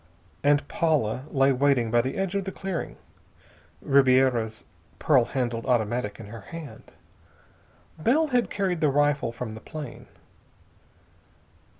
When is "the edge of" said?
2.01-2.45